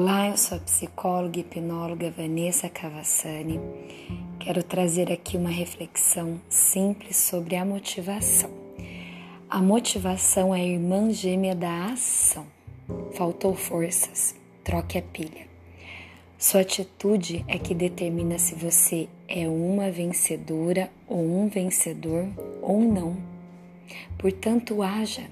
Olá, 0.00 0.28
eu 0.28 0.36
sou 0.36 0.58
a 0.58 0.60
psicóloga 0.60 1.38
e 1.38 1.40
hipnóloga 1.40 2.08
Vanessa 2.12 2.68
Cavassani. 2.68 3.58
Quero 4.38 4.62
trazer 4.62 5.10
aqui 5.10 5.36
uma 5.36 5.50
reflexão 5.50 6.40
simples 6.48 7.16
sobre 7.16 7.56
a 7.56 7.64
motivação. 7.64 8.48
A 9.50 9.60
motivação 9.60 10.54
é 10.54 10.60
a 10.60 10.64
irmã 10.64 11.10
gêmea 11.10 11.52
da 11.52 11.86
ação. 11.86 12.46
Faltou 13.14 13.56
forças, 13.56 14.36
troque 14.62 14.98
a 14.98 15.02
pilha. 15.02 15.48
Sua 16.38 16.60
atitude 16.60 17.44
é 17.48 17.58
que 17.58 17.74
determina 17.74 18.38
se 18.38 18.54
você 18.54 19.08
é 19.26 19.48
uma 19.48 19.90
vencedora 19.90 20.88
ou 21.08 21.18
um 21.18 21.48
vencedor 21.48 22.28
ou 22.62 22.80
não. 22.80 23.16
Portanto, 24.16 24.80
haja 24.80 25.24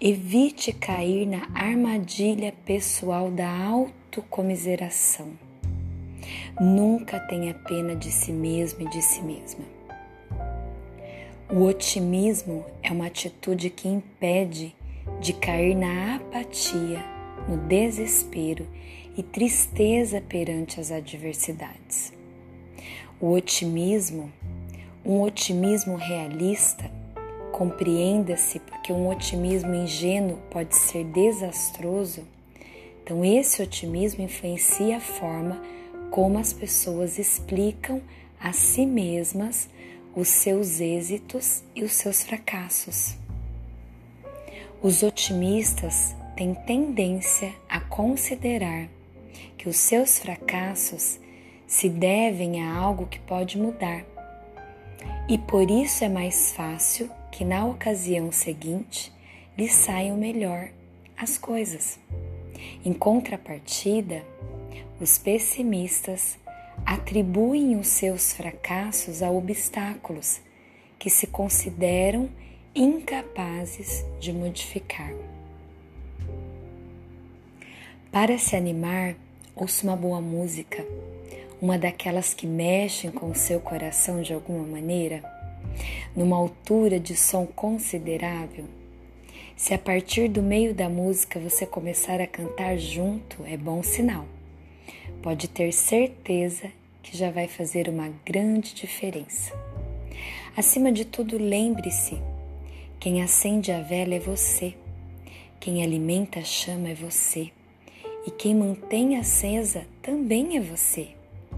Evite 0.00 0.72
cair 0.72 1.26
na 1.26 1.48
armadilha 1.54 2.54
pessoal 2.64 3.30
da 3.30 3.50
autocomiseração. 3.50 5.28
Nunca 6.60 7.18
tenha 7.20 7.54
pena 7.54 7.94
de 7.94 8.10
si 8.10 8.32
mesmo 8.32 8.82
e 8.82 8.90
de 8.90 9.02
si 9.02 9.22
mesma. 9.22 9.64
O 11.50 11.64
otimismo 11.64 12.64
é 12.82 12.92
uma 12.92 13.06
atitude 13.06 13.70
que 13.70 13.88
impede 13.88 14.74
de 15.20 15.32
cair 15.32 15.74
na 15.74 16.16
apatia, 16.16 17.02
no 17.48 17.56
desespero 17.56 18.66
e 19.16 19.22
tristeza 19.22 20.20
perante 20.20 20.78
as 20.78 20.92
adversidades. 20.92 22.12
O 23.20 23.32
otimismo, 23.32 24.30
um 25.04 25.22
otimismo 25.22 25.96
realista, 25.96 26.90
compreenda-se 27.58 28.60
porque 28.60 28.92
um 28.92 29.08
otimismo 29.08 29.74
ingênuo 29.74 30.38
pode 30.48 30.76
ser 30.76 31.02
desastroso. 31.06 32.24
Então, 33.02 33.24
esse 33.24 33.60
otimismo 33.60 34.22
influencia 34.22 34.98
a 34.98 35.00
forma 35.00 35.60
como 36.08 36.38
as 36.38 36.52
pessoas 36.52 37.18
explicam 37.18 38.00
a 38.38 38.52
si 38.52 38.86
mesmas 38.86 39.68
os 40.14 40.28
seus 40.28 40.80
êxitos 40.80 41.64
e 41.74 41.82
os 41.82 41.94
seus 41.94 42.22
fracassos. 42.22 43.16
Os 44.80 45.02
otimistas 45.02 46.14
têm 46.36 46.54
tendência 46.54 47.52
a 47.68 47.80
considerar 47.80 48.88
que 49.56 49.68
os 49.68 49.76
seus 49.76 50.20
fracassos 50.20 51.18
se 51.66 51.88
devem 51.88 52.62
a 52.62 52.72
algo 52.72 53.06
que 53.06 53.18
pode 53.18 53.58
mudar. 53.58 54.04
E 55.28 55.36
por 55.36 55.68
isso 55.68 56.04
é 56.04 56.08
mais 56.08 56.52
fácil 56.52 57.17
que 57.38 57.44
na 57.44 57.64
ocasião 57.64 58.32
seguinte 58.32 59.12
lhe 59.56 59.68
saiam 59.68 60.16
melhor 60.16 60.70
as 61.16 61.38
coisas. 61.38 61.96
Em 62.84 62.92
contrapartida, 62.92 64.24
os 65.00 65.18
pessimistas 65.18 66.36
atribuem 66.84 67.76
os 67.76 67.86
seus 67.86 68.32
fracassos 68.32 69.22
a 69.22 69.30
obstáculos 69.30 70.40
que 70.98 71.08
se 71.08 71.28
consideram 71.28 72.28
incapazes 72.74 74.04
de 74.18 74.32
modificar. 74.32 75.12
Para 78.10 78.36
se 78.36 78.56
animar, 78.56 79.14
ouça 79.54 79.86
uma 79.86 79.94
boa 79.94 80.20
música, 80.20 80.84
uma 81.62 81.78
daquelas 81.78 82.34
que 82.34 82.48
mexem 82.48 83.12
com 83.12 83.30
o 83.30 83.36
seu 83.36 83.60
coração 83.60 84.22
de 84.22 84.34
alguma 84.34 84.66
maneira 84.66 85.37
numa 86.14 86.36
altura 86.36 86.98
de 86.98 87.16
som 87.16 87.46
considerável, 87.46 88.64
se 89.58 89.74
a 89.74 89.78
partir 89.78 90.28
do 90.28 90.40
meio 90.40 90.72
da 90.72 90.88
música 90.88 91.40
você 91.40 91.66
começar 91.66 92.20
a 92.20 92.28
cantar 92.28 92.78
junto, 92.78 93.44
é 93.44 93.56
bom 93.56 93.82
sinal. 93.82 94.24
Pode 95.20 95.48
ter 95.48 95.72
certeza 95.72 96.70
que 97.02 97.16
já 97.16 97.28
vai 97.30 97.48
fazer 97.48 97.88
uma 97.88 98.08
grande 98.24 98.72
diferença. 98.72 99.52
Acima 100.56 100.92
de 100.92 101.04
tudo, 101.04 101.36
lembre-se: 101.36 102.18
quem 103.00 103.20
acende 103.20 103.72
a 103.72 103.80
vela 103.80 104.14
é 104.14 104.20
você, 104.20 104.74
quem 105.58 105.82
alimenta 105.82 106.38
a 106.38 106.44
chama 106.44 106.90
é 106.90 106.94
você, 106.94 107.50
e 108.26 108.30
quem 108.30 108.54
mantém 108.54 109.16
acesa 109.16 109.84
também 110.00 110.56
é 110.56 110.60
você, 110.60 111.08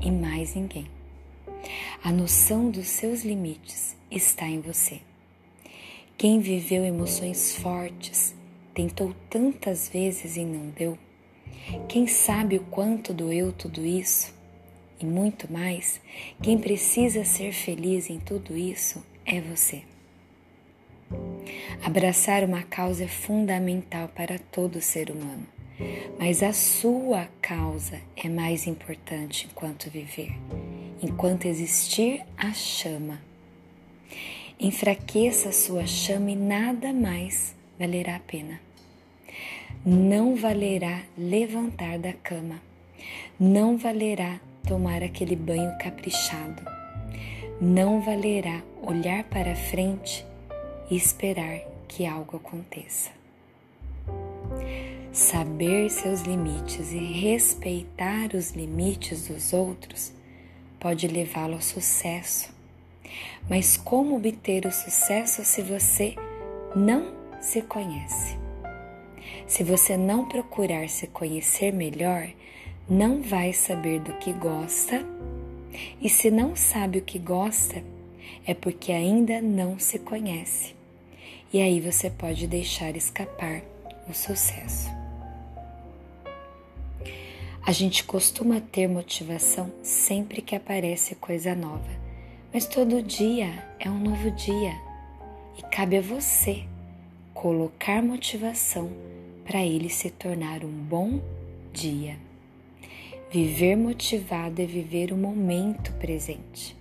e 0.01 0.11
mais 0.11 0.55
ninguém. 0.55 0.87
A 2.03 2.11
noção 2.11 2.71
dos 2.71 2.87
seus 2.89 3.23
limites 3.23 3.97
está 4.11 4.47
em 4.47 4.61
você. 4.61 5.01
Quem 6.17 6.41
viveu 6.41 6.85
emoções 6.85 7.55
fortes, 7.57 8.35
tentou 8.75 9.15
tantas 9.29 9.89
vezes 9.89 10.37
e 10.37 10.45
não 10.45 10.69
deu. 10.71 10.99
Quem 11.89 12.07
sabe 12.07 12.57
o 12.57 12.65
quanto 12.65 13.13
doeu 13.13 13.53
tudo 13.53 13.85
isso? 13.85 14.35
E 15.01 15.07
muito 15.07 15.51
mais, 15.51 16.01
quem 16.43 16.59
precisa 16.59 17.25
ser 17.25 17.53
feliz 17.53 18.11
em 18.11 18.19
tudo 18.19 18.57
isso 18.57 19.03
é 19.25 19.41
você. 19.41 19.83
Abraçar 21.83 22.45
uma 22.45 22.63
causa 22.63 23.05
é 23.05 23.09
fundamental 23.09 24.09
para 24.09 24.39
todo 24.39 24.81
ser 24.81 25.11
humano, 25.11 25.47
mas 26.19 26.43
a 26.43 26.53
sua 26.53 27.29
causa 27.41 27.99
é 28.15 28.29
mais 28.29 28.67
importante 28.67 29.49
enquanto 29.51 29.91
viver, 29.91 30.33
enquanto 31.03 31.47
existir 31.47 32.23
a 32.37 32.53
chama 32.53 33.31
Enfraqueça 34.63 35.49
a 35.49 35.53
sua 35.53 35.87
chama 35.87 36.33
e 36.33 36.37
nada 36.37 36.93
mais 36.93 37.57
valerá 37.79 38.17
a 38.17 38.21
pena. 38.21 38.61
Não 39.87 40.37
valerá 40.37 41.01
levantar 41.17 41.99
da 41.99 42.13
cama. 42.13 42.61
Não 43.39 43.79
valerá 43.79 44.39
tomar 44.69 45.03
aquele 45.03 45.35
banho 45.35 45.75
caprichado. 45.79 46.63
Não 47.59 48.03
valerá 48.03 48.63
olhar 48.83 49.25
para 49.25 49.57
frente 49.57 50.27
e 50.91 50.97
esperar 50.97 51.61
que 51.89 52.05
algo 52.05 52.37
aconteça. 52.37 53.11
Saber 55.11 55.89
seus 55.89 56.21
limites 56.21 56.93
e 56.93 56.99
respeitar 56.99 58.35
os 58.35 58.51
limites 58.51 59.29
dos 59.29 59.55
outros 59.55 60.13
pode 60.81 61.07
levá-lo 61.07 61.55
ao 61.55 61.63
sucesso 61.63 62.61
mas 63.49 63.77
como 63.77 64.17
obter 64.17 64.67
o 64.67 64.73
sucesso 64.73 65.45
se 65.45 65.63
você 65.63 66.15
não 66.75 67.13
se 67.41 67.63
conhece? 67.63 68.39
Se 69.47 69.65
você 69.65 69.97
não 69.97 70.29
procurar 70.29 70.89
se 70.89 71.07
conhecer 71.09 71.73
melhor, 71.73 72.29
não 72.89 73.23
vai 73.23 73.53
saber 73.53 74.01
do 74.01 74.13
que 74.15 74.33
gosta, 74.33 75.05
e 76.01 76.09
se 76.09 76.31
não 76.31 76.55
sabe 76.55 76.99
o 76.99 77.03
que 77.03 77.19
gosta, 77.19 77.83
é 78.47 78.55
porque 78.55 78.93
ainda 78.93 79.41
não 79.41 79.79
se 79.79 79.99
conhece. 79.99 80.75
E 81.53 81.61
aí 81.61 81.81
você 81.81 82.09
pode 82.09 82.47
deixar 82.47 82.97
escapar 82.97 83.63
o 84.09 84.15
sucesso. 84.15 85.00
A 87.67 87.73
gente 87.73 88.05
costuma 88.05 88.61
ter 88.61 88.89
motivação 88.89 89.71
sempre 89.83 90.43
que 90.43 90.57
aparece 90.57 91.15
coisa 91.15 91.55
nova 91.55 92.01
mas 92.53 92.67
todo 92.67 93.01
dia 93.01 93.65
é 93.79 93.89
um 93.89 93.99
novo 93.99 94.29
dia 94.33 94.75
e 95.57 95.63
cabe 95.63 95.97
a 95.97 96.01
você 96.01 96.65
colocar 97.33 98.03
motivação 98.03 98.91
para 99.45 99.65
ele 99.65 99.89
se 99.89 100.11
tornar 100.11 100.65
um 100.65 100.73
bom 100.73 101.21
dia. 101.73 102.17
Viver 103.31 103.77
motivado 103.77 104.61
é 104.61 104.67
viver 104.67 105.13
o 105.13 105.17
momento 105.17 105.93
presente. 105.95 106.77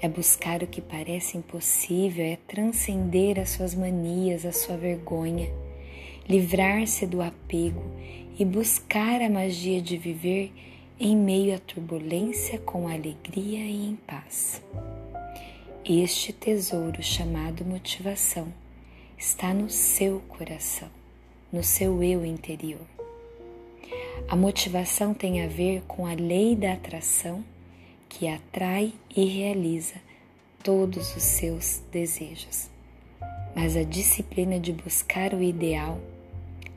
É 0.00 0.08
buscar 0.08 0.62
o 0.62 0.66
que 0.66 0.80
parece 0.80 1.36
impossível, 1.36 2.24
é 2.24 2.38
transcender 2.48 3.38
as 3.38 3.50
suas 3.50 3.74
manias, 3.74 4.46
a 4.46 4.52
sua 4.52 4.78
vergonha, 4.78 5.50
livrar-se 6.26 7.06
do 7.06 7.20
apego 7.20 7.82
e 8.38 8.44
buscar 8.44 9.22
a 9.22 9.30
magia 9.30 9.80
de 9.80 9.96
viver 9.96 10.52
em 11.00 11.16
meio 11.16 11.54
à 11.54 11.58
turbulência 11.58 12.58
com 12.58 12.88
alegria 12.88 13.60
e 13.60 13.86
em 13.88 13.96
paz. 13.96 14.62
Este 15.84 16.32
tesouro 16.32 17.02
chamado 17.02 17.64
motivação 17.64 18.52
está 19.16 19.54
no 19.54 19.70
seu 19.70 20.20
coração, 20.28 20.88
no 21.52 21.62
seu 21.62 22.02
eu 22.02 22.24
interior. 22.24 22.80
A 24.28 24.34
motivação 24.34 25.14
tem 25.14 25.42
a 25.42 25.48
ver 25.48 25.82
com 25.86 26.06
a 26.06 26.12
lei 26.12 26.56
da 26.56 26.72
atração 26.72 27.44
que 28.08 28.26
atrai 28.26 28.92
e 29.14 29.24
realiza 29.24 29.94
todos 30.62 31.14
os 31.14 31.22
seus 31.22 31.80
desejos. 31.92 32.68
Mas 33.54 33.76
a 33.76 33.84
disciplina 33.84 34.58
de 34.58 34.72
buscar 34.72 35.32
o 35.32 35.42
ideal 35.42 36.00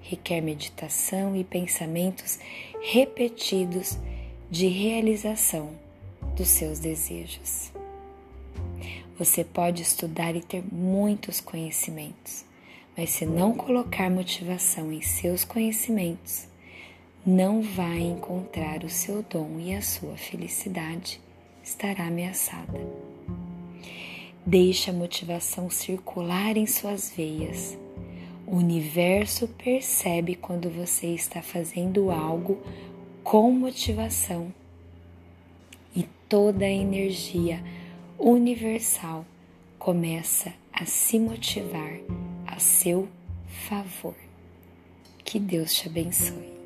requer 0.01 0.41
meditação 0.41 1.35
e 1.35 1.43
pensamentos 1.43 2.39
repetidos 2.81 3.97
de 4.49 4.67
realização 4.67 5.71
dos 6.35 6.47
seus 6.47 6.79
desejos. 6.79 7.71
Você 9.17 9.43
pode 9.43 9.81
estudar 9.81 10.35
e 10.35 10.41
ter 10.41 10.63
muitos 10.73 11.41
conhecimentos, 11.41 12.45
mas 12.95 13.09
se 13.09 13.25
não 13.25 13.53
colocar 13.53 14.09
motivação 14.09 14.91
em 14.91 15.01
seus 15.01 15.43
conhecimentos, 15.43 16.47
não 17.25 17.61
vai 17.61 17.99
encontrar 17.99 18.83
o 18.83 18.89
seu 18.89 19.21
dom 19.21 19.59
e 19.59 19.75
a 19.75 19.81
sua 19.81 20.15
felicidade 20.15 21.19
estará 21.61 22.07
ameaçada. 22.07 22.79
Deixe 24.45 24.89
a 24.89 24.93
motivação 24.93 25.69
circular 25.69 26.57
em 26.57 26.65
suas 26.65 27.11
veias. 27.15 27.77
O 28.51 28.55
universo 28.55 29.47
percebe 29.47 30.33
quando 30.33 30.71
você 30.71 31.13
está 31.13 31.39
fazendo 31.39 32.09
algo 32.09 32.59
com 33.23 33.51
motivação 33.51 34.51
e 35.95 36.01
toda 36.27 36.65
a 36.65 36.69
energia 36.69 37.63
universal 38.17 39.23
começa 39.77 40.51
a 40.73 40.83
se 40.83 41.19
motivar 41.19 41.99
a 42.47 42.57
seu 42.57 43.07
favor. 43.45 44.15
Que 45.23 45.39
Deus 45.39 45.75
te 45.75 45.87
abençoe. 45.87 46.58